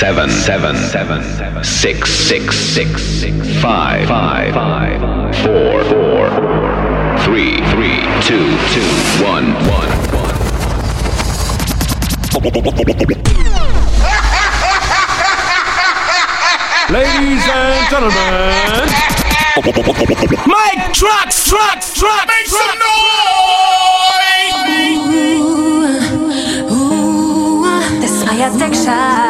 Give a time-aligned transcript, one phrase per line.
[0.00, 1.22] Seven seven seven
[1.62, 2.94] six six six
[3.60, 4.98] five five five
[5.44, 6.30] four four
[7.18, 8.90] three three two two
[9.22, 10.36] one one one.
[16.88, 18.88] Ladies and gentlemen,
[20.46, 23.04] Mike Trax, Trax, Trax, make some noise!
[26.72, 29.29] Ooh, ooh, this my addiction.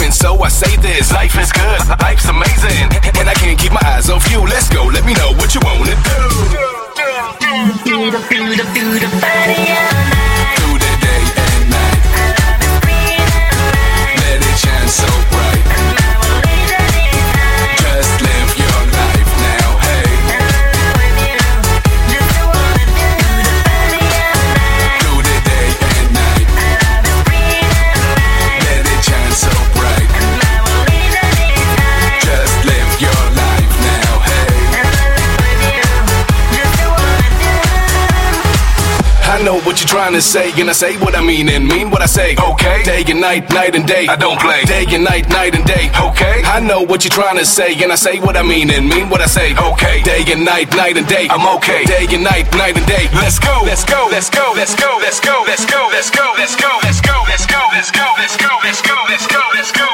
[0.00, 1.12] And so I say this.
[1.12, 2.88] Life is good, life's amazing.
[3.18, 4.40] And I can't keep my eyes off you.
[4.40, 5.94] Let's go, let me know what you wanna do.
[5.94, 6.48] Do
[6.94, 7.08] do
[7.40, 7.62] do.
[7.84, 8.10] Through
[40.02, 42.34] trying to say, and I say what I mean and mean what I say.
[42.34, 44.08] Okay, day and night, night and day.
[44.08, 44.62] I don't play.
[44.64, 45.94] Day and night, night and day.
[45.94, 48.88] Okay, I know what you're trying to say, and I say what I mean and
[48.88, 49.54] mean what I say.
[49.54, 51.28] Okay, day and night, night and day.
[51.30, 51.84] I'm okay.
[51.84, 53.06] Day and night, night and day.
[53.14, 56.56] Let's go, let's go, let's go, let's go, let's go, let's go, let's go, let's
[56.58, 59.91] go, let's go, let's go, let's go, let's go, let's go, let's go, let's go,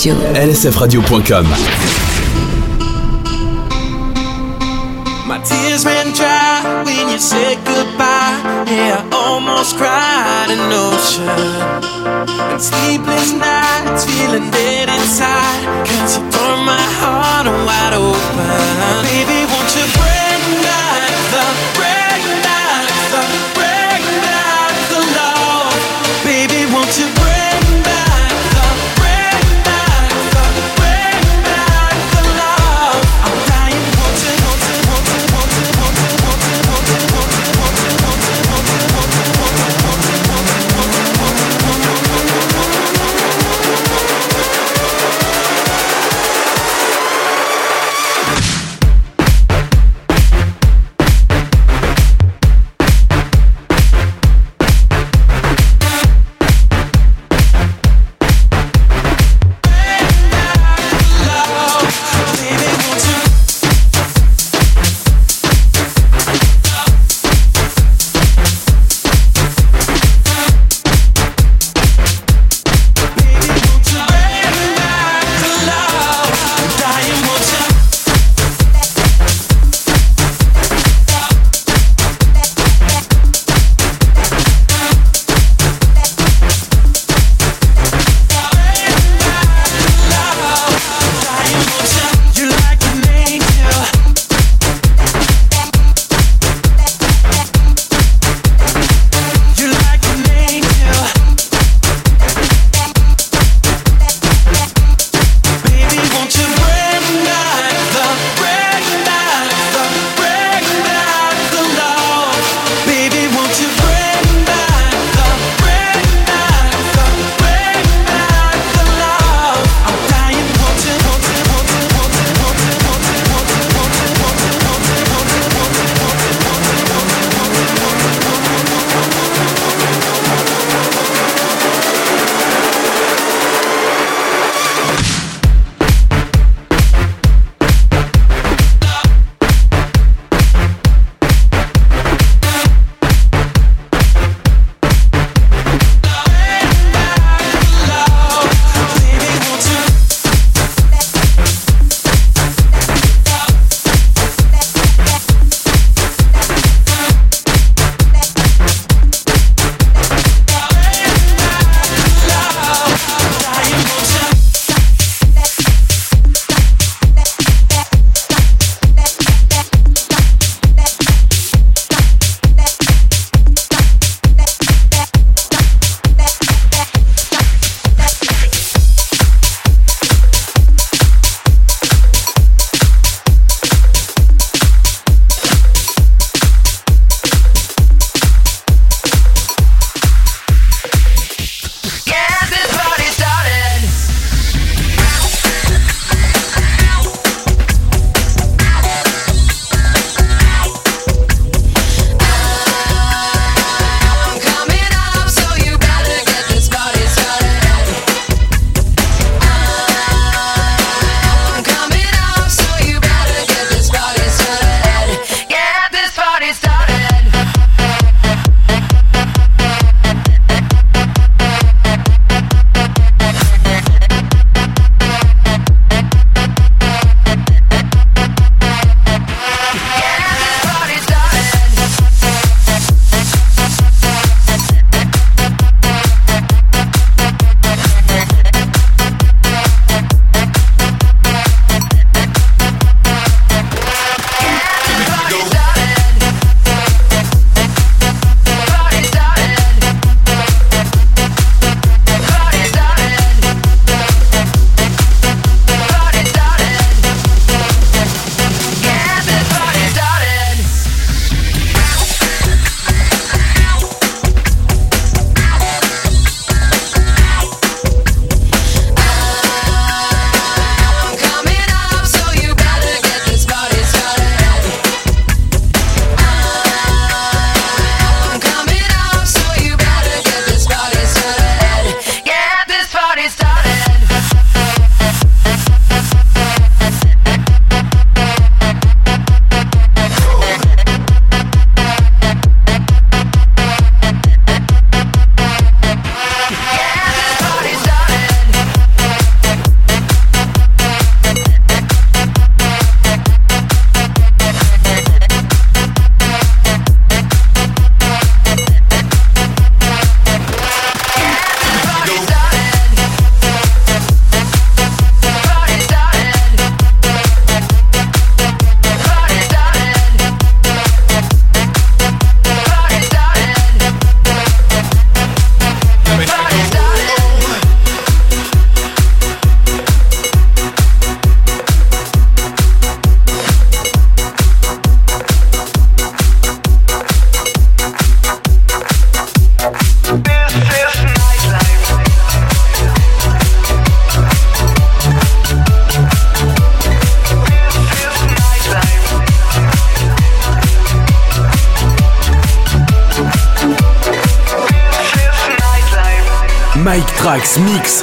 [0.00, 0.14] Radio.
[0.32, 1.44] lsfradio.com.
[5.28, 8.64] My tears ran dry when you said goodbye.
[8.66, 11.28] I almost cried an ocean.
[14.06, 15.39] Feeling dead inside.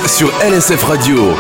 [0.08, 1.36] Sur LSF Radio.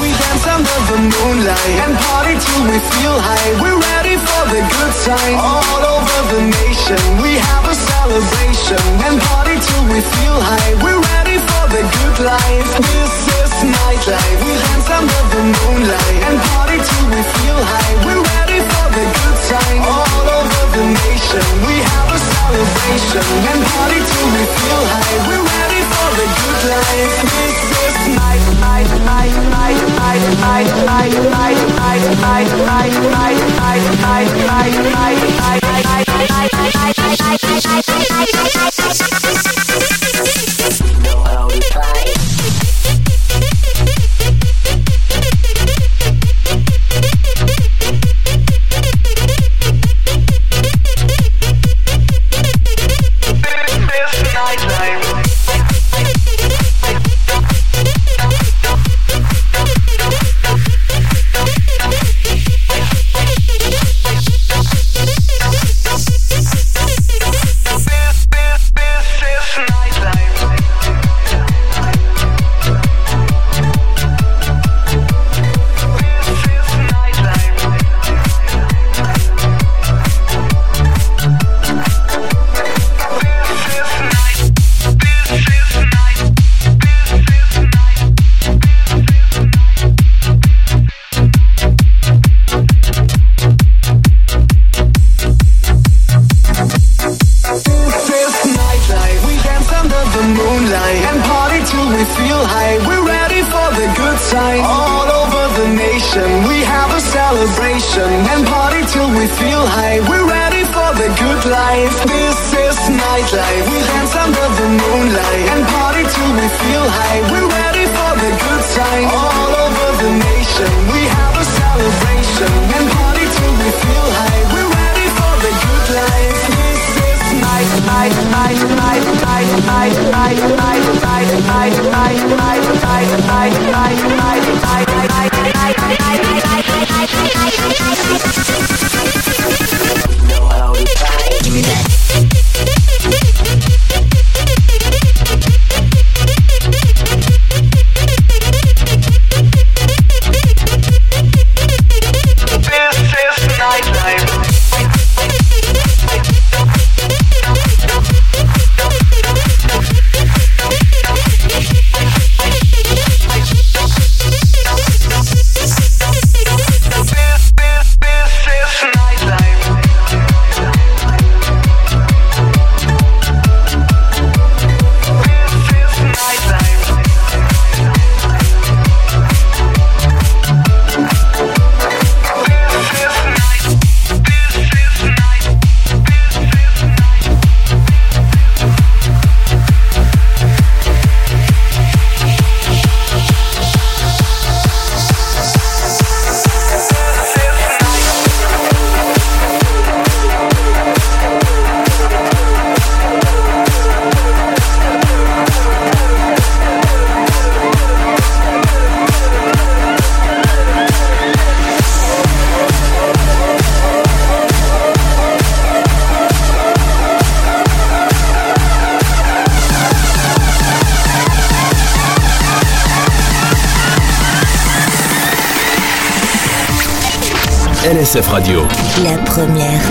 [0.00, 3.50] We dance under the moonlight and party till we feel high.
[3.60, 5.34] We're ready for the good time.
[5.38, 10.74] All over the nation, we have a celebration and party till we feel high.
[10.82, 12.68] We're ready for the good life.
[12.78, 14.38] This is nightlife.
[14.44, 17.94] We dance under the moonlight and party till we feel high.
[18.04, 19.80] We're ready for the good time.
[19.84, 25.16] All over the nation, we have a celebration and party till we feel high.
[25.28, 27.12] We're ready for the good life.
[27.28, 33.86] This is night, night, night, night, night, night, night, night, night, night, night, night, night,
[33.98, 35.18] night, night, night, night,
[38.88, 39.17] Know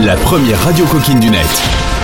[0.01, 1.96] la première radio coquine du net.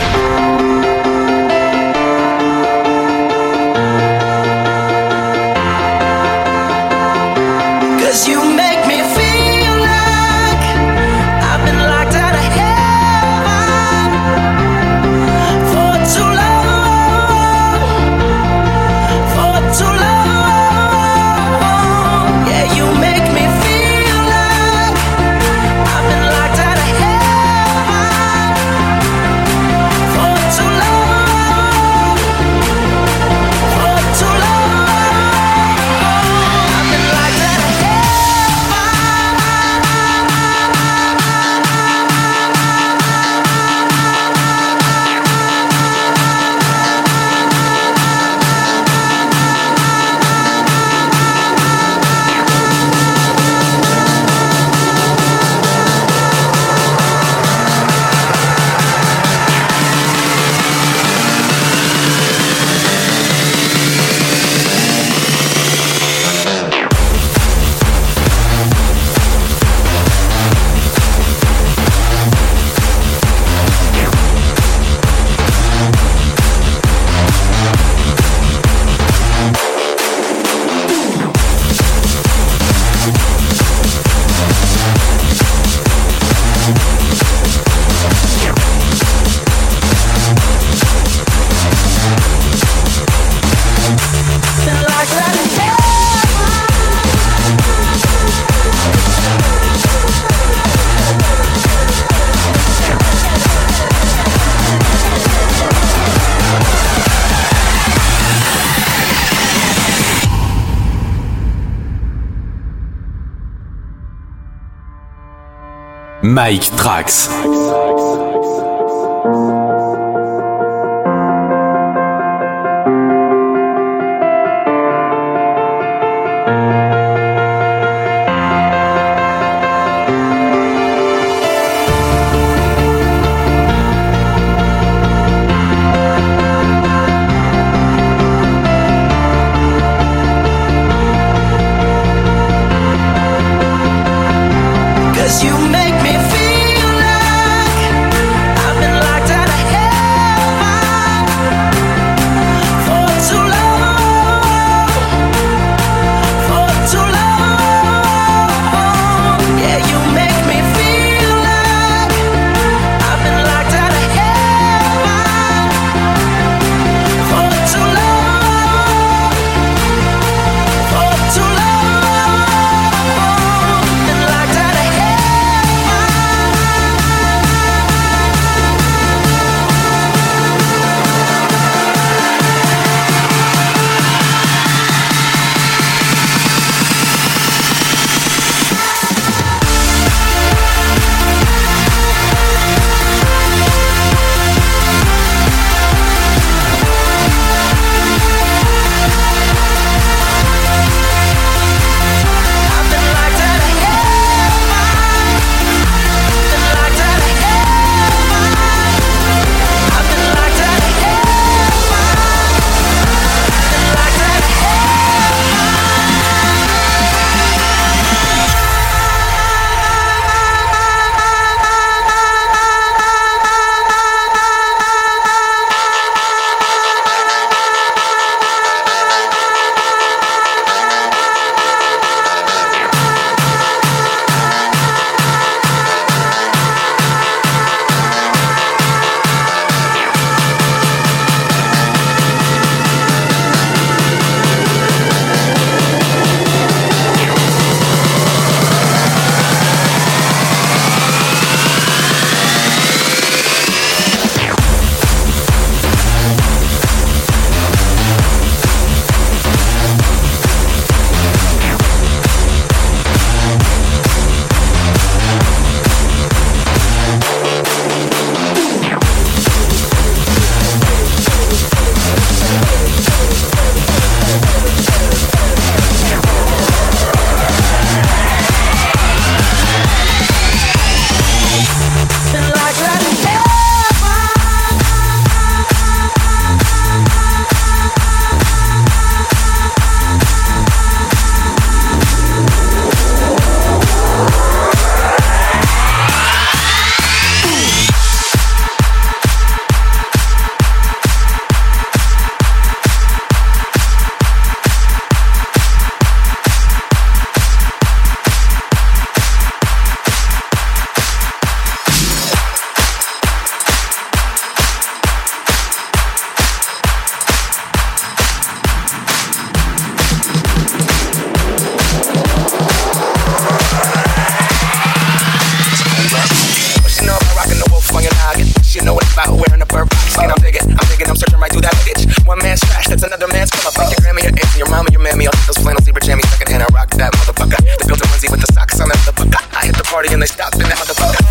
[116.23, 117.27] Mike Trax.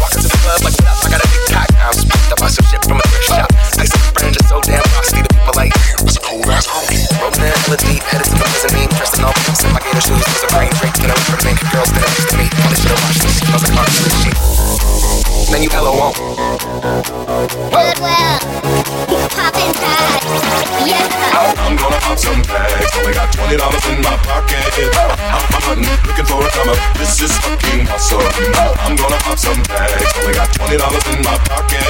[0.00, 1.04] Walk into the club like, what?
[1.04, 1.68] I got a big cock.
[1.82, 3.48] I'm on some shit from a thrift shop.
[3.78, 5.20] I the brand just so damn frosty.
[5.22, 7.00] The people like, damn, a cold ass homie.
[7.20, 8.90] Rolling in hella deep, headed to the mezzanine.
[8.96, 9.34] Dressed in all
[9.72, 10.20] my gator shoes.
[10.20, 11.58] Was a brain drink, you know, for the mink.
[11.72, 12.46] Girls standing next to me.
[12.60, 13.18] All this shit I watch.
[13.22, 14.36] This smells like hard shit.
[15.48, 17.21] Then you hella won't.
[22.12, 22.92] Some tags.
[22.98, 24.60] Only got twenty dollars in my pocket.
[24.60, 26.76] I'm, hunting, looking for a come up.
[26.98, 28.20] This is fucking awesome.
[28.84, 30.12] I'm gonna pop some tags.
[30.20, 31.82] Only got twenty dollars in my pocket.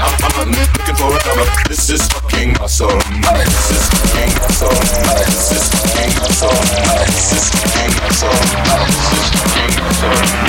[0.00, 1.52] I'm, hunting, looking for a come up.
[1.68, 2.98] This is fucking awesome.
[3.36, 4.80] This is fucking awesome.
[5.28, 6.56] This is fucking awesome.
[7.04, 8.40] This is fucking awesome.
[8.80, 10.40] This is fucking awesome.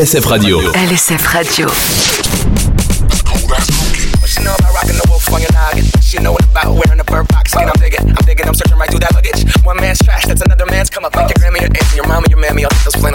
[0.00, 0.56] LSF Radio.
[0.72, 1.68] LSF Radio.
[4.16, 5.84] What you know about rocking the wolf on your noggin?
[5.92, 7.52] What you know about wearing a bird box?
[7.52, 7.68] Skin?
[7.68, 9.44] I'm digging, I'm digging, I'm searching right through that luggage.
[9.60, 11.12] One man's trash, that's another man's come up.
[11.14, 12.64] Like your grandma, your aunt, your mama, your mammy.
[12.64, 13.12] I'll take those plain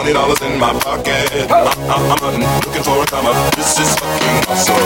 [0.00, 1.28] twenty dollars in my pocket.
[1.52, 3.36] I'm, I'm, I'm looking for a come up.
[3.52, 4.80] This is fucking awesome.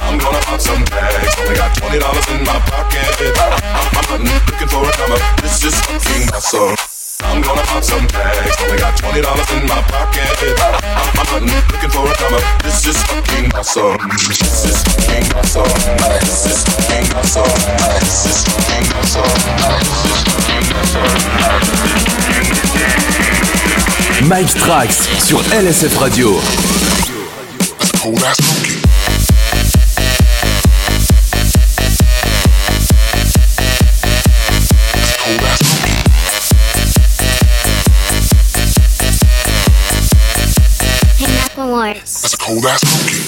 [0.00, 1.36] I'm gonna pop some tags.
[1.36, 3.04] Only got twenty dollars in my pocket.
[3.20, 5.20] I'm, I'm looking for a come up.
[5.44, 6.80] This is fucking awesome.
[7.28, 8.56] I'm gonna pop some tags.
[8.64, 10.32] Only got twenty dollars in my pocket.
[10.32, 12.40] I'm, I'm looking for a come up.
[12.64, 14.00] This is fucking awesome.
[14.16, 15.68] This is fucking awesome.
[16.24, 17.52] This is fucking awesome.
[18.00, 19.28] This is fucking awesome.
[19.28, 21.84] This is fucking awesome.
[24.22, 26.40] Mike Trax sur LSF Radio.
[42.14, 43.23] That's a cold ass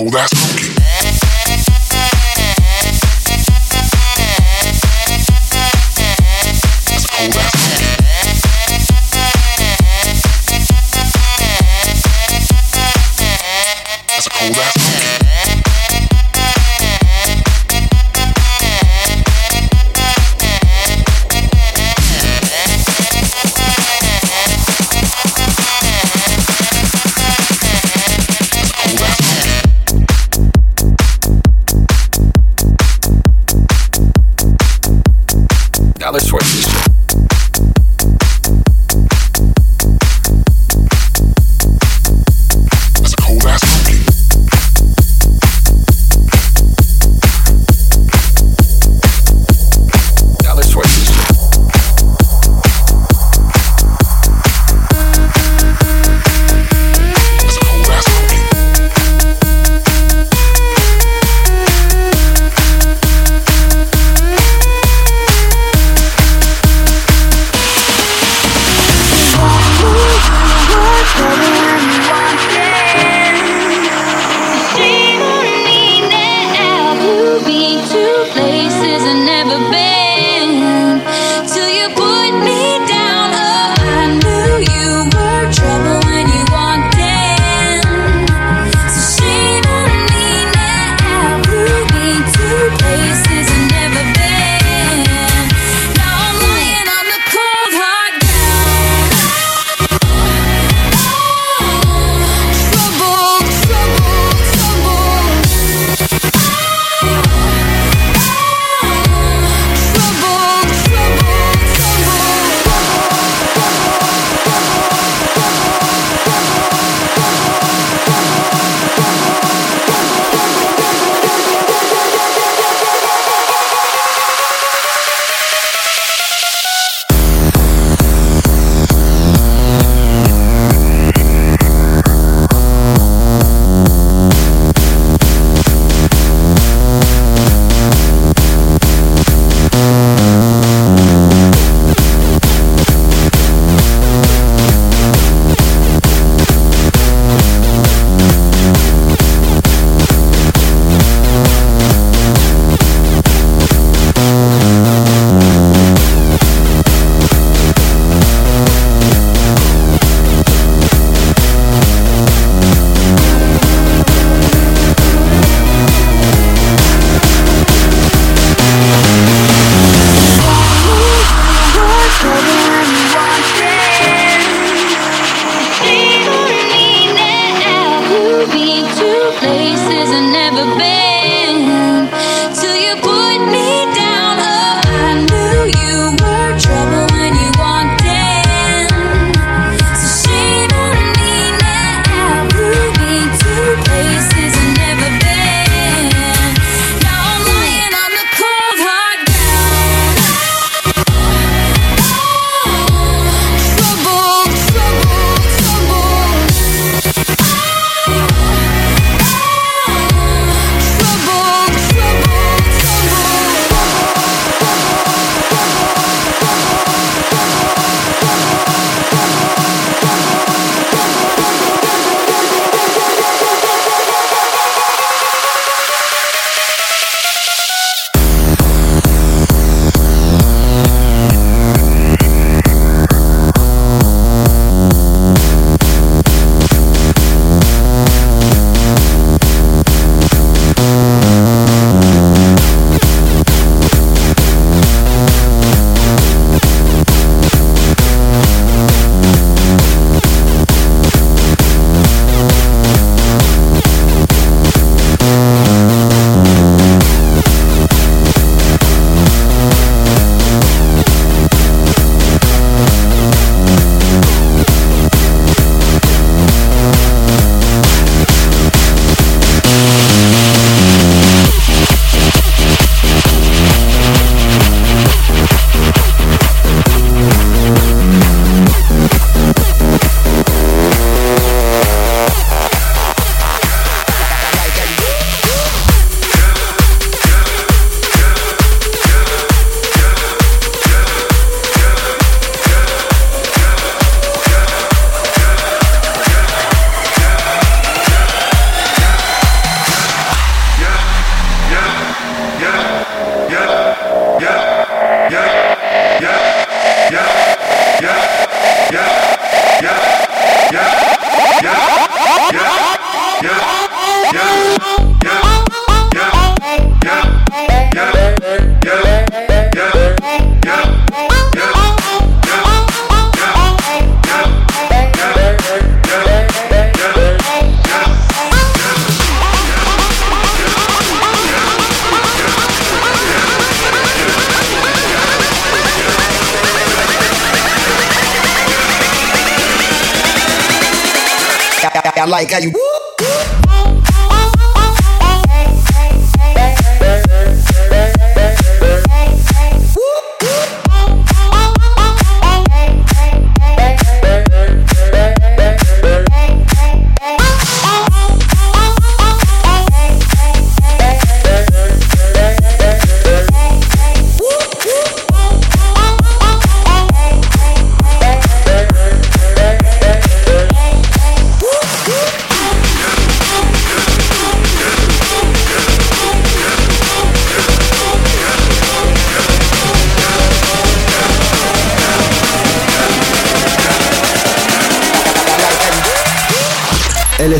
[0.00, 0.59] cold ass
[36.10, 36.99] Dollars for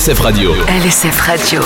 [0.01, 0.55] LSF Radio.
[0.66, 1.61] LSF Radio.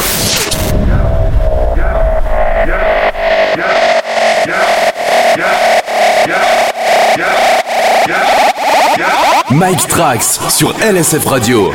[9.52, 11.72] Mike Trax sur LSF Radio.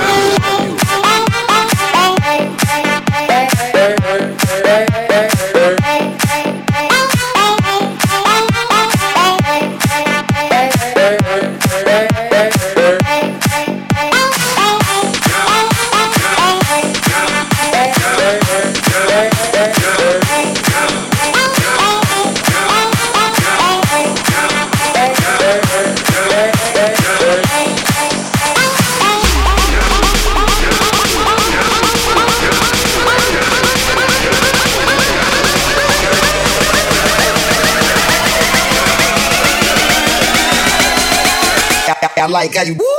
[42.30, 42.99] Like how you.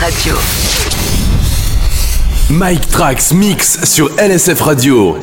[0.00, 0.36] Radio.
[2.50, 5.18] Mike Trax Mix sur LSF Radio.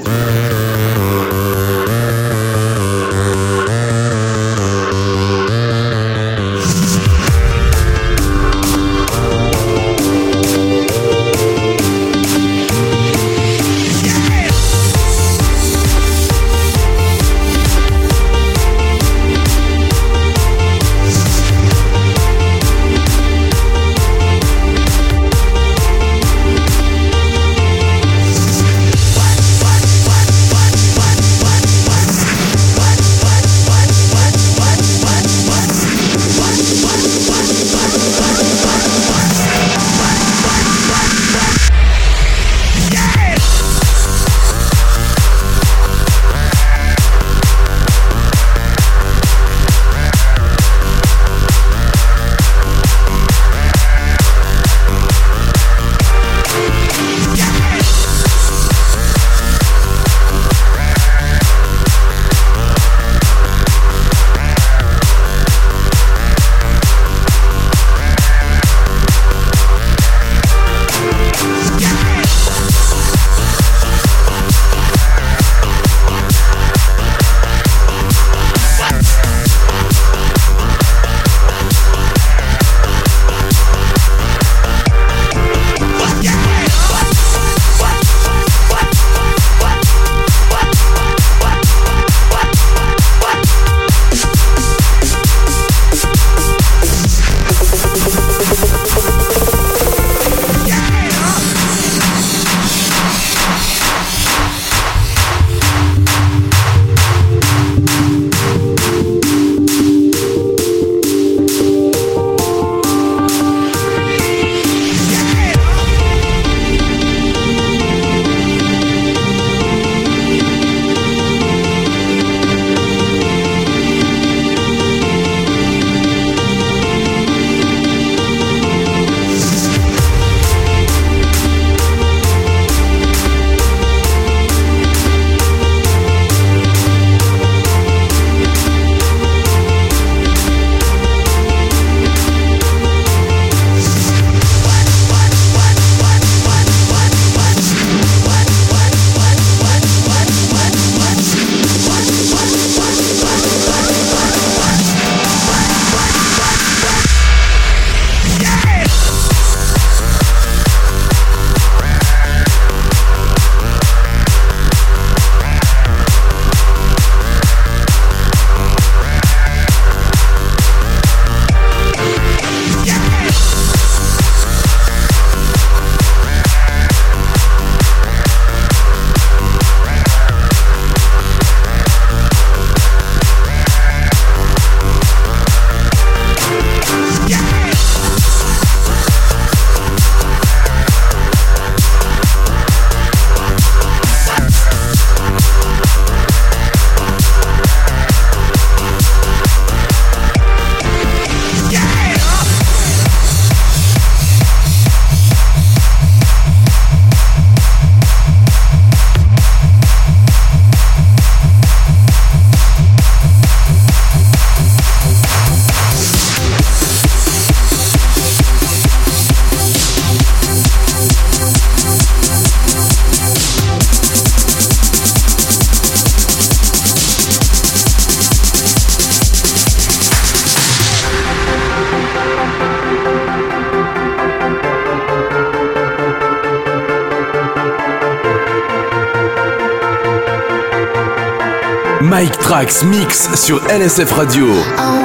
[242.58, 245.05] Max Mix sur LSF Radio.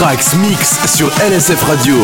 [0.00, 1.94] Trax Mix sur LSF Radio.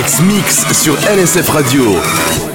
[0.00, 2.49] Trax Mix sur LSF Radio.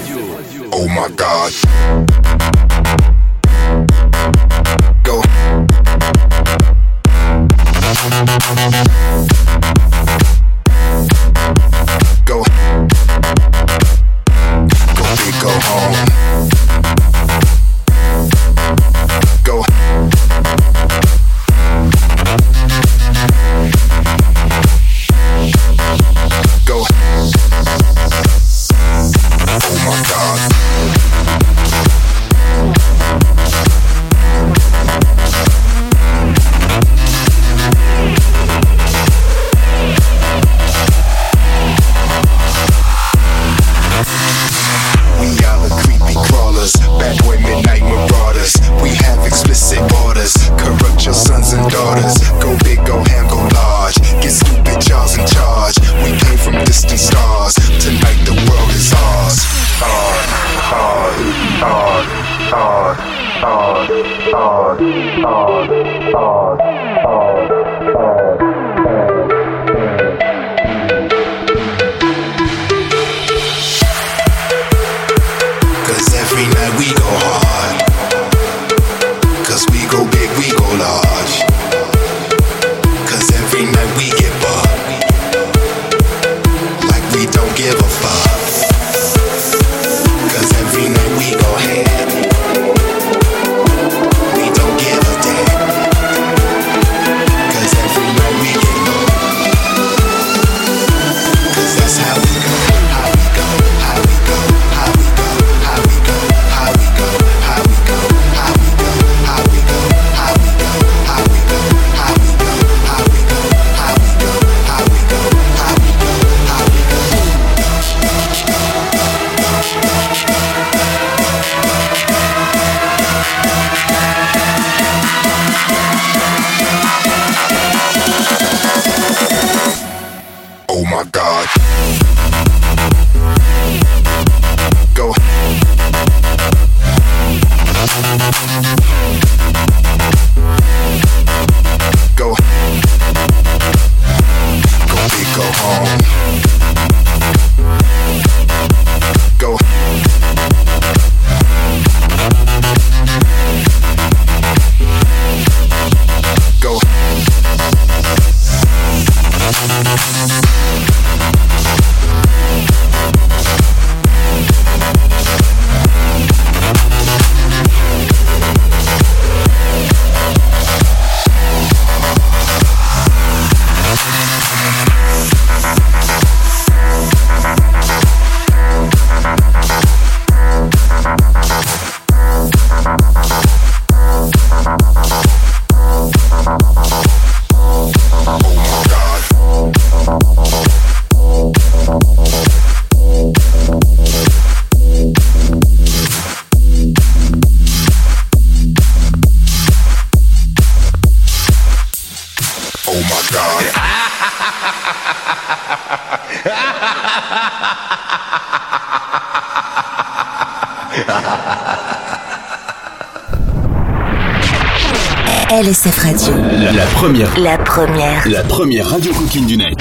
[215.52, 216.34] LSF Radio.
[216.60, 217.40] La, la première.
[217.40, 218.28] La première.
[218.28, 219.75] La première radio coquine du net.